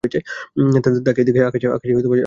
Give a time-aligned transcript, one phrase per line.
[1.05, 2.19] তাকিয়ে দেখি আকাশে চাঁদ উঠেছে বিরাট।